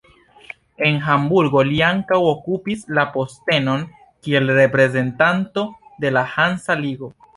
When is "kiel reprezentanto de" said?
4.29-6.13